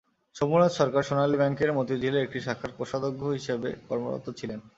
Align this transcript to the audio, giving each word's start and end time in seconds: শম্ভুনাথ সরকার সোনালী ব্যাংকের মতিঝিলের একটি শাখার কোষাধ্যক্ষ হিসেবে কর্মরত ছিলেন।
শম্ভুনাথ 0.35 0.71
সরকার 0.73 1.01
সোনালী 1.03 1.37
ব্যাংকের 1.37 1.75
মতিঝিলের 1.77 2.23
একটি 2.25 2.39
শাখার 2.45 2.71
কোষাধ্যক্ষ 2.77 3.21
হিসেবে 3.37 3.69
কর্মরত 3.87 4.25
ছিলেন। 4.39 4.59